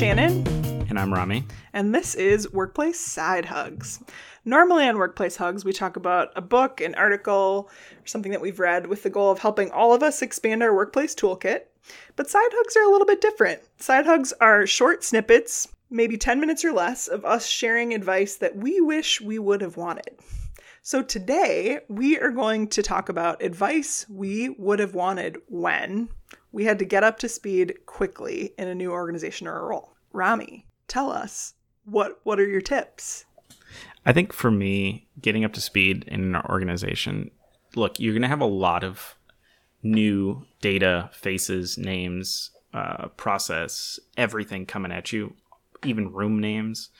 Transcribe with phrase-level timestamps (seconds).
[0.00, 0.46] Shannon.
[0.88, 1.44] And I'm Rami.
[1.74, 4.02] And this is Workplace Side Hugs.
[4.46, 7.68] Normally on Workplace Hugs, we talk about a book, an article,
[8.00, 10.74] or something that we've read with the goal of helping all of us expand our
[10.74, 11.64] workplace toolkit.
[12.16, 13.60] But side hugs are a little bit different.
[13.76, 18.56] Side hugs are short snippets, maybe 10 minutes or less, of us sharing advice that
[18.56, 20.18] we wish we would have wanted.
[20.80, 26.08] So today, we are going to talk about advice we would have wanted when
[26.52, 29.89] we had to get up to speed quickly in a new organization or a role.
[30.12, 33.24] Rami, tell us what what are your tips?
[34.04, 37.30] I think for me, getting up to speed in an organization,
[37.76, 39.16] look, you're going to have a lot of
[39.82, 45.34] new data, faces, names, uh, process, everything coming at you,
[45.84, 46.90] even room names.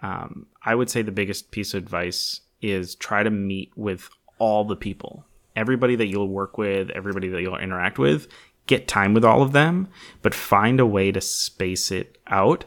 [0.00, 4.08] Um, I would say the biggest piece of advice is try to meet with
[4.38, 8.28] all the people, everybody that you'll work with, everybody that you'll interact with.
[8.66, 9.88] Get time with all of them,
[10.22, 12.64] but find a way to space it out.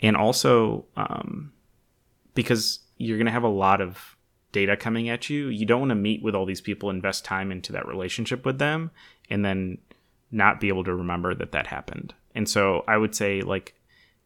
[0.00, 1.52] And also, um,
[2.34, 4.16] because you're going to have a lot of
[4.52, 7.50] data coming at you, you don't want to meet with all these people, invest time
[7.50, 8.90] into that relationship with them,
[9.28, 9.78] and then
[10.30, 12.14] not be able to remember that that happened.
[12.34, 13.74] And so I would say, like,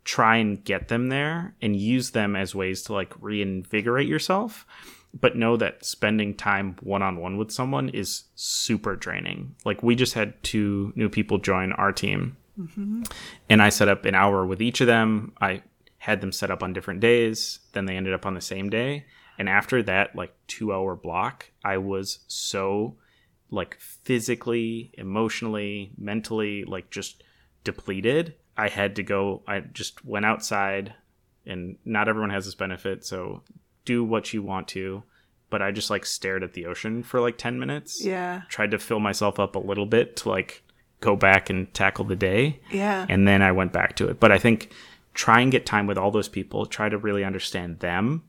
[0.08, 4.64] try and get them there and use them as ways to like reinvigorate yourself
[5.20, 9.54] but know that spending time one on one with someone is super draining.
[9.64, 13.02] Like we just had two new people join our team, mm-hmm.
[13.48, 15.32] and I set up an hour with each of them.
[15.40, 15.62] I
[15.98, 17.60] had them set up on different days.
[17.72, 19.06] Then they ended up on the same day.
[19.38, 22.96] And after that, like two hour block, I was so
[23.50, 27.22] like physically, emotionally, mentally, like just
[27.64, 28.34] depleted.
[28.56, 30.94] I had to go, I just went outside,
[31.46, 33.04] and not everyone has this benefit.
[33.04, 33.42] So
[33.88, 35.02] do what you want to
[35.50, 38.04] but i just like stared at the ocean for like 10 minutes.
[38.04, 38.42] Yeah.
[38.48, 40.62] Tried to fill myself up a little bit to like
[41.00, 42.60] go back and tackle the day.
[42.70, 43.06] Yeah.
[43.08, 44.20] And then i went back to it.
[44.20, 44.70] But i think
[45.14, 48.22] try and get time with all those people try to really understand them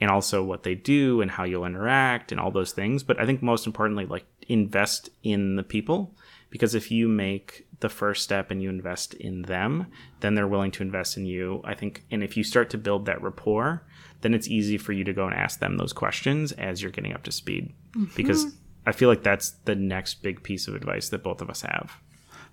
[0.00, 3.02] and also what they do and how you'll interact and all those things.
[3.02, 6.14] But i think most importantly like invest in the people.
[6.48, 9.86] Because if you make the first step and you invest in them
[10.20, 13.06] then they're willing to invest in you i think and if you start to build
[13.06, 13.82] that rapport
[14.20, 17.12] then it's easy for you to go and ask them those questions as you're getting
[17.12, 17.72] up to speed.
[17.92, 18.14] Mm-hmm.
[18.16, 18.46] Because
[18.86, 21.92] I feel like that's the next big piece of advice that both of us have.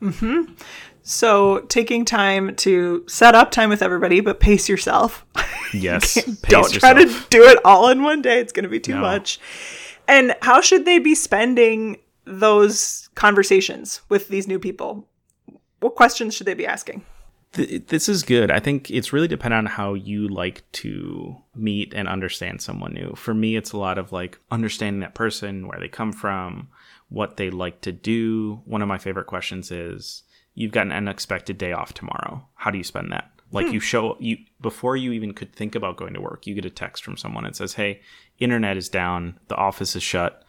[0.01, 0.53] Mm-hmm.
[1.03, 5.25] So taking time to set up time with everybody, but pace yourself.
[5.73, 6.13] Yes.
[6.13, 6.79] Pace Don't yourself.
[6.79, 8.39] try to do it all in one day.
[8.39, 9.01] It's going to be too no.
[9.01, 9.39] much.
[10.07, 15.07] And how should they be spending those conversations with these new people?
[15.83, 17.03] What questions should they be asking?
[17.53, 18.49] this is good.
[18.49, 23.13] I think it's really dependent on how you like to meet and understand someone new.
[23.16, 26.69] For me, it's a lot of like understanding that person, where they come from,
[27.09, 28.61] what they like to do.
[28.66, 30.23] One of my favorite questions is
[30.55, 32.47] you've got an unexpected day off tomorrow.
[32.55, 33.29] How do you spend that?
[33.51, 33.73] Like hmm.
[33.73, 36.71] you show you before you even could think about going to work, you get a
[36.71, 38.01] text from someone that says, "Hey,
[38.39, 40.44] internet is down, the office is shut.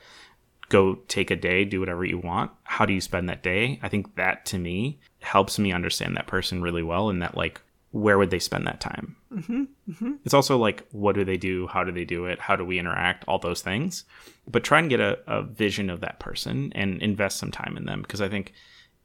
[0.70, 2.50] Go take a day, do whatever you want.
[2.62, 6.26] How do you spend that day?" I think that to me helps me understand that
[6.26, 9.14] person really well and that like where would they spend that time?
[9.32, 10.12] Mm-hmm, mm-hmm.
[10.24, 11.66] it's also like what do they do?
[11.68, 12.40] How do they do it?
[12.40, 13.24] How do we interact?
[13.28, 14.04] All those things.
[14.48, 17.86] But try and get a, a vision of that person and invest some time in
[17.86, 18.52] them because i think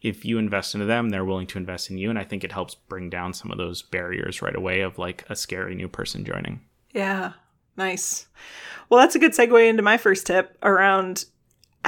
[0.02, 2.52] if you invest into them they're willing to invest in you and i think it
[2.52, 6.25] helps bring down some of those barriers right away of like a scary new person
[6.25, 6.62] joining.
[6.94, 7.34] Yeah
[7.79, 8.28] nice.
[8.90, 11.25] Well that's a good segue into my first tip around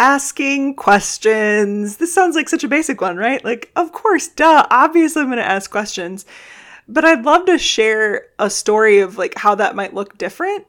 [0.01, 1.97] asking questions.
[1.97, 3.45] This sounds like such a basic one, right?
[3.45, 6.25] Like, of course, duh, obviously I'm going to ask questions.
[6.87, 10.65] But I'd love to share a story of like how that might look different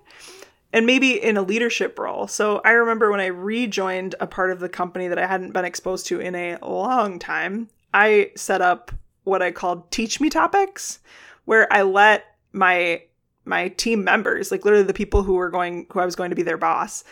[0.71, 2.27] and maybe in a leadership role.
[2.27, 5.65] So I remember when I rejoined a part of the company that I hadn't been
[5.65, 8.93] exposed to in a long time, I set up
[9.25, 11.01] what I called teach me topics
[11.47, 13.03] where I let my
[13.47, 16.37] my team members, like literally the people who were going who I was going to
[16.37, 17.03] be their boss,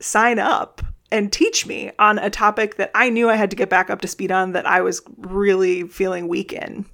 [0.00, 0.82] sign up
[1.14, 4.00] and teach me on a topic that I knew I had to get back up
[4.00, 6.86] to speed on that I was really feeling weak in.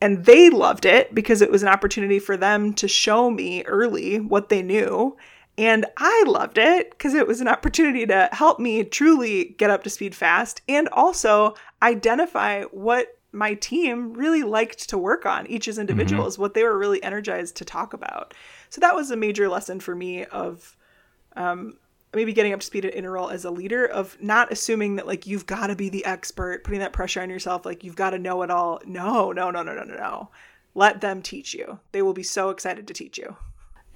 [0.00, 4.20] And they loved it because it was an opportunity for them to show me early
[4.20, 5.16] what they knew.
[5.58, 9.82] And I loved it because it was an opportunity to help me truly get up
[9.82, 15.66] to speed fast and also identify what my team really liked to work on, each
[15.66, 16.42] as individuals, mm-hmm.
[16.42, 18.34] what they were really energized to talk about.
[18.70, 20.76] So that was a major lesson for me of
[21.34, 21.76] um,
[22.14, 25.26] maybe getting up to speed at interval as a leader of not assuming that like
[25.26, 28.18] you've got to be the expert, putting that pressure on yourself, like you've got to
[28.18, 28.80] know it all.
[28.86, 30.30] No, no, no, no, no, no, no.
[30.74, 31.78] Let them teach you.
[31.92, 33.36] They will be so excited to teach you.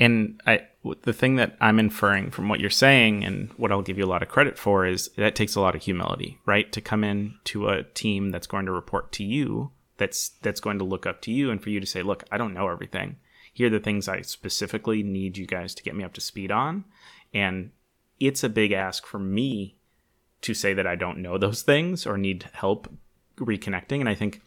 [0.01, 0.61] And I,
[1.03, 4.07] the thing that I'm inferring from what you're saying, and what I'll give you a
[4.07, 6.71] lot of credit for, is that takes a lot of humility, right?
[6.73, 10.79] To come in to a team that's going to report to you, that's that's going
[10.79, 13.17] to look up to you and for you to say, look, I don't know everything.
[13.53, 16.53] Here are the things I specifically need you guys to get me up to speed
[16.53, 16.85] on.
[17.35, 17.73] And
[18.21, 19.77] it's a big ask for me
[20.43, 22.93] to say that I don't know those things or need help
[23.37, 24.01] reconnecting.
[24.01, 24.41] And I think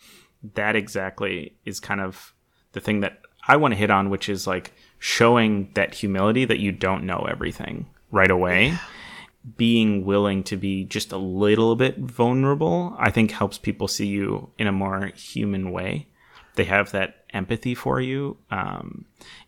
[0.55, 2.33] that exactly is kind of
[2.73, 6.59] the thing that I want to hit on, which is like showing that humility that
[6.59, 8.77] you don't know everything right away.
[9.57, 14.51] Being willing to be just a little bit vulnerable, I think helps people see you
[14.59, 16.07] in a more human way.
[16.55, 19.05] They have that empathy for you, um,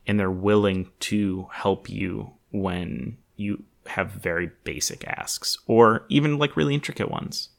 [0.08, 6.56] and they're willing to help you when you have very basic asks or even like
[6.56, 7.50] really intricate ones.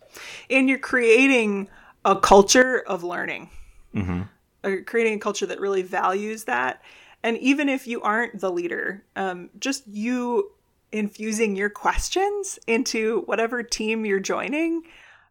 [0.48, 1.68] And you're creating
[2.04, 3.50] a culture of learning,
[3.94, 4.22] Mm-hmm.
[4.64, 6.82] or creating a culture that really values that.
[7.22, 10.50] And even if you aren't the leader, um, just you
[10.92, 14.82] infusing your questions into whatever team you're joining.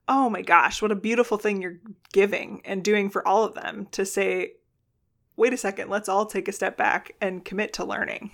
[0.08, 1.80] Oh my gosh, what a beautiful thing you're
[2.12, 4.54] giving and doing for all of them to say,
[5.38, 8.32] wait a second, let's all take a step back and commit to learning.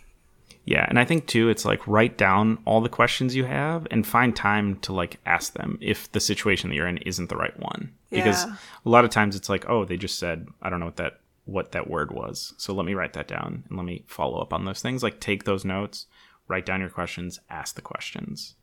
[0.65, 4.05] Yeah, and I think too, it's like write down all the questions you have and
[4.05, 7.57] find time to like ask them if the situation that you're in isn't the right
[7.59, 7.93] one.
[8.11, 10.97] Because a lot of times it's like, oh, they just said, I don't know what
[10.97, 12.53] that what that word was.
[12.57, 15.01] So let me write that down and let me follow up on those things.
[15.01, 16.05] Like take those notes,
[16.47, 18.55] write down your questions, ask the questions.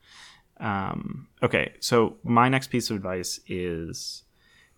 [0.59, 4.23] Um, okay, so my next piece of advice is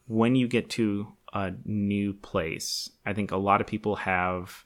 [0.07, 4.65] when you get to a new place, I think a lot of people have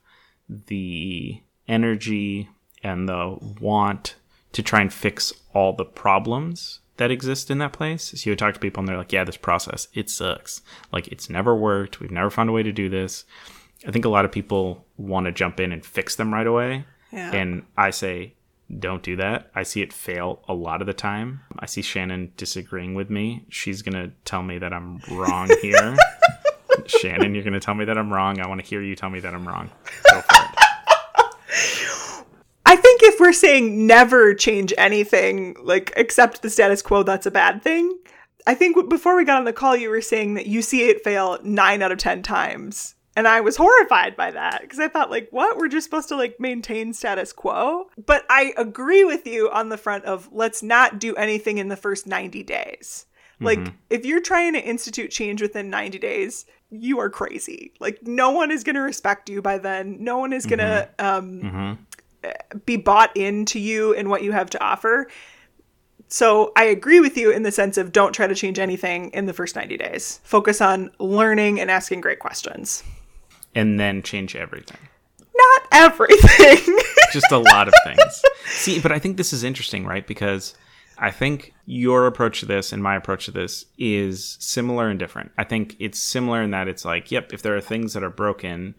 [0.49, 2.49] the energy
[2.83, 4.17] and the want
[4.53, 8.13] to try and fix all the problems that exist in that place.
[8.15, 10.63] So you talk to people and they're like, yeah, this process, it sucks.
[10.93, 12.01] Like it's never worked.
[12.01, 13.25] We've never found a way to do this.
[13.87, 16.85] I think a lot of people want to jump in and fix them right away.
[17.11, 17.33] Yeah.
[17.33, 18.35] And I say,
[18.79, 19.51] don't do that.
[19.55, 21.41] I see it fail a lot of the time.
[21.59, 23.45] I see Shannon disagreeing with me.
[23.49, 25.97] She's going to tell me that I'm wrong here.
[26.87, 28.41] Shannon, you're going to tell me that I'm wrong.
[28.41, 29.71] I want to hear you tell me that I'm wrong.
[30.11, 30.63] Go for it.
[32.65, 37.31] I think if we're saying never change anything, like accept the status quo, that's a
[37.31, 37.97] bad thing.
[38.47, 41.05] I think before we got on the call, you were saying that you see it
[41.05, 42.97] fail nine out of 10 times.
[43.15, 45.59] And I was horrified by that because I thought, like, what?
[45.59, 47.91] We're just supposed to, like, maintain status quo?
[48.05, 51.77] But I agree with you on the front of let's not do anything in the
[51.77, 53.07] first 90 days.
[53.39, 53.77] Like, mm-hmm.
[53.91, 57.73] if you're trying to institute change within 90 days, you are crazy.
[57.81, 60.03] Like, no one is going to respect you by then.
[60.03, 61.07] No one is going to, mm-hmm.
[61.07, 61.83] um, mm-hmm.
[62.65, 65.09] Be bought into you and what you have to offer.
[66.09, 69.27] So I agree with you in the sense of don't try to change anything in
[69.27, 70.21] the first 90 days.
[70.25, 72.83] Focus on learning and asking great questions.
[73.55, 74.79] And then change everything.
[75.35, 76.79] Not everything.
[77.13, 78.23] just a lot of things.
[78.47, 80.07] See, but I think this is interesting, right?
[80.07, 80.55] Because
[80.99, 85.33] I think your approach to this and my approach to this is similar and different.
[85.39, 88.11] I think it's similar in that it's like, yep, if there are things that are
[88.11, 88.75] broken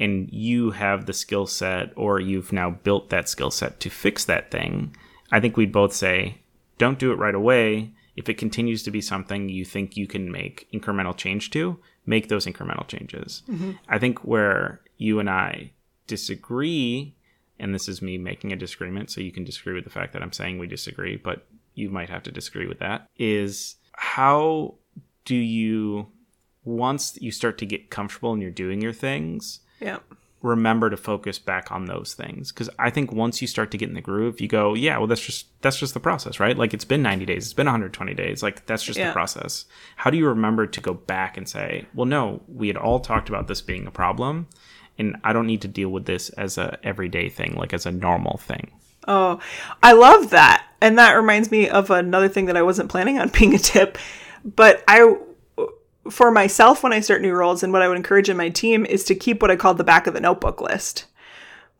[0.00, 4.24] and you have the skill set or you've now built that skill set to fix
[4.24, 4.96] that thing,
[5.30, 6.38] I think we'd both say,
[6.78, 7.92] don't do it right away.
[8.16, 12.28] If it continues to be something you think you can make incremental change to, make
[12.28, 13.42] those incremental changes.
[13.48, 13.72] Mm-hmm.
[13.88, 15.72] I think where you and I
[16.06, 17.16] disagree,
[17.58, 20.22] and this is me making a disagreement, so you can disagree with the fact that
[20.22, 24.74] I'm saying we disagree, but you might have to disagree with that, is how
[25.24, 26.08] do you,
[26.64, 29.98] once you start to get comfortable and you're doing your things, yeah.
[30.40, 33.88] remember to focus back on those things because i think once you start to get
[33.88, 36.74] in the groove you go yeah well that's just that's just the process right like
[36.74, 39.08] it's been 90 days it's been 120 days like that's just Yeah.
[39.08, 42.76] the process how do you remember to go back and say well no we had
[42.76, 44.48] all talked about this being a problem
[44.98, 47.92] and i don't need to deal with this as a everyday thing like as a
[47.92, 48.70] normal thing
[49.08, 49.40] Oh,
[49.82, 50.64] I love that.
[50.80, 53.98] And that reminds me of another thing that I wasn't planning on being a tip,
[54.44, 55.16] but I
[56.12, 58.86] for myself when I start new roles and what I would encourage in my team
[58.86, 61.06] is to keep what I call the back of the notebook list.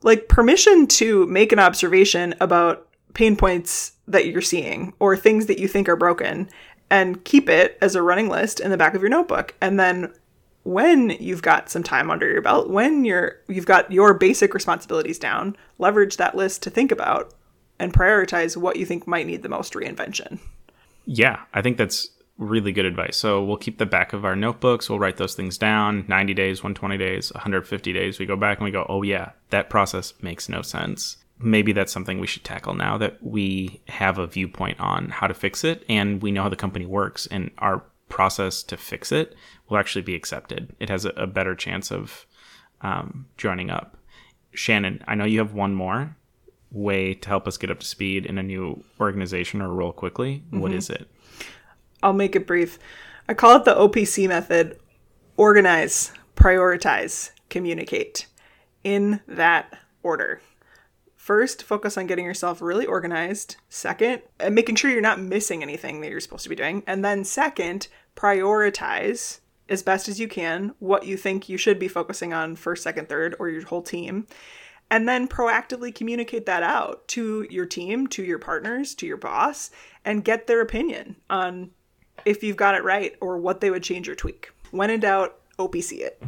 [0.03, 5.59] Like permission to make an observation about pain points that you're seeing or things that
[5.59, 6.49] you think are broken
[6.91, 9.55] and keep it as a running list in the back of your notebook.
[9.61, 10.12] And then
[10.65, 15.19] when you've got some time under your belt, when you're you've got your basic responsibilities
[15.19, 17.35] down, leverage that list to think about
[17.79, 20.39] and prioritize what you think might need the most reinvention.
[21.05, 22.09] Yeah, I think that's
[22.39, 23.17] really good advice.
[23.17, 24.89] So we'll keep the back of our notebooks.
[24.89, 28.19] We'll write those things down 90 days, 120 days, 150 days.
[28.19, 31.19] We go back and we go, oh, yeah, that process makes no sense.
[31.39, 35.35] Maybe that's something we should tackle now that we have a viewpoint on how to
[35.35, 39.35] fix it and we know how the company works and our process to fix it
[39.69, 40.75] will actually be accepted.
[40.79, 42.27] It has a, a better chance of
[42.83, 43.97] um, joining up.
[44.53, 46.17] Shannon, I know you have one more
[46.71, 50.43] way to help us get up to speed in a new organization or role quickly.
[50.51, 51.09] What is it?
[52.02, 52.78] I'll make it brief.
[53.28, 54.78] I call it the OPC method
[55.37, 58.26] organize, prioritize, communicate
[58.85, 60.40] in that order.
[61.16, 63.56] First, focus on getting yourself really organized.
[63.68, 66.82] Second, and making sure you're not missing anything that you're supposed to be doing.
[66.87, 71.88] And then, second, prioritize as best as you can what you think you should be
[71.88, 74.26] focusing on first, second, third, or your whole team.
[74.90, 79.71] And then proactively communicate that out to your team, to your partners, to your boss,
[80.04, 81.71] and get their opinion on
[82.25, 84.50] if you've got it right or what they would change or tweak.
[84.71, 86.23] When in doubt, OPC it.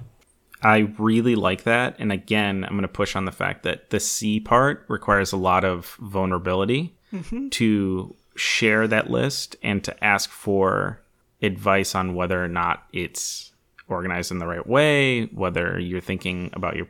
[0.63, 1.97] I really like that.
[1.99, 5.37] And again, I'm going to push on the fact that the C part requires a
[5.37, 7.49] lot of vulnerability mm-hmm.
[7.51, 11.03] to share that list and to ask for
[11.43, 13.53] advice on whether or not it's
[13.89, 16.89] organized in the right way, whether you're thinking about your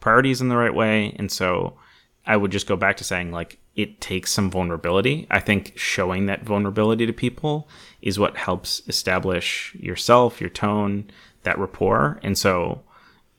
[0.00, 1.14] priorities in the right way.
[1.18, 1.78] And so
[2.26, 5.26] I would just go back to saying, like, it takes some vulnerability.
[5.30, 7.68] I think showing that vulnerability to people
[8.02, 11.10] is what helps establish yourself, your tone,
[11.42, 12.20] that rapport.
[12.22, 12.82] And so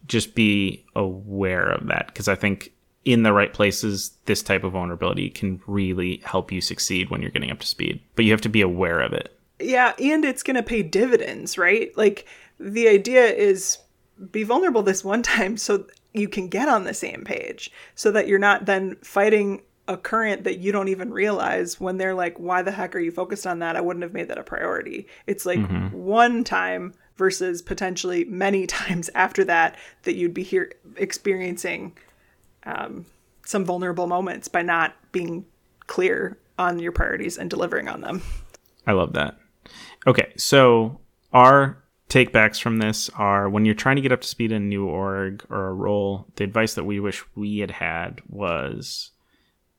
[0.08, 2.74] just be aware of that because I think
[3.06, 7.32] in the right places, this type of vulnerability can really help you succeed when you're
[7.32, 8.02] getting up to speed.
[8.16, 9.38] But you have to be aware of it.
[9.60, 11.96] Yeah, and it's going to pay dividends, right?
[11.96, 12.26] Like
[12.60, 13.78] the idea is
[14.32, 15.86] be vulnerable this one time so
[16.18, 20.44] you can get on the same page so that you're not then fighting a current
[20.46, 23.60] that you don't even realize when they're like, why the heck are you focused on
[23.60, 23.76] that?
[23.76, 25.08] I wouldn't have made that a priority.
[25.28, 25.96] It's like mm-hmm.
[25.96, 31.96] one time versus potentially many times after that that you'd be here experiencing
[32.64, 33.06] um,
[33.46, 35.46] some vulnerable moments by not being
[35.86, 38.22] clear on your priorities and delivering on them.
[38.88, 39.38] I love that.
[40.08, 41.00] Okay, so
[41.34, 41.78] our
[42.10, 44.86] takebacks from this are when you're trying to get up to speed in a new
[44.86, 49.12] org or a role, the advice that we wish we had had was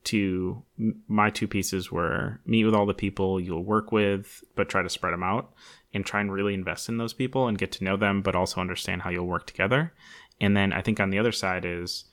[0.05, 0.63] to
[1.07, 4.89] my two pieces were meet with all the people you'll work with, but try to
[4.89, 5.51] spread them out
[5.93, 8.61] and try and really invest in those people and get to know them, but also
[8.61, 9.93] understand how you'll work together.
[10.39, 12.05] And then I think on the other side is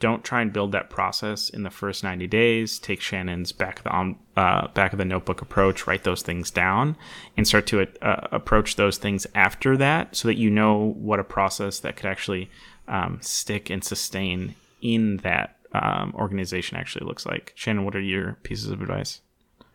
[0.00, 2.78] don't try and build that process in the first 90 days.
[2.78, 6.50] Take Shannon's back of the um, uh, back of the notebook approach, write those things
[6.50, 6.96] down,
[7.36, 11.24] and start to uh, approach those things after that, so that you know what a
[11.24, 12.50] process that could actually
[12.88, 17.52] um, stick and sustain in that um, organization actually looks like.
[17.54, 19.20] Shannon, what are your pieces of advice?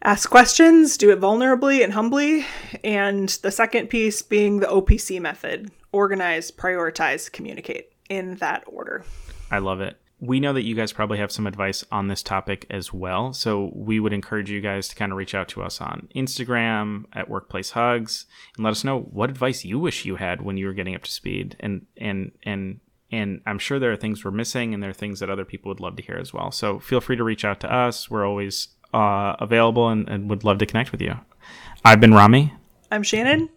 [0.05, 2.45] ask questions, do it vulnerably and humbly.
[2.83, 9.03] And the second piece being the OPC method organize, prioritize, communicate in that order.
[9.49, 9.97] I love it.
[10.19, 13.33] We know that you guys probably have some advice on this topic as well.
[13.33, 17.05] So we would encourage you guys to kind of reach out to us on Instagram
[17.13, 20.67] at Workplace Hugs and let us know what advice you wish you had when you
[20.67, 21.57] were getting up to speed.
[21.59, 22.79] And and and
[23.11, 25.69] and I'm sure there are things we're missing and there are things that other people
[25.69, 26.51] would love to hear as well.
[26.51, 28.09] So feel free to reach out to us.
[28.09, 31.15] We're always uh, available and, and would love to connect with you.
[31.83, 32.53] I've been Rami.
[32.91, 33.49] I'm Shannon,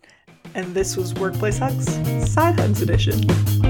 [0.55, 1.87] and this was Workplace Hugs,
[2.31, 3.68] Side Hugs Edition.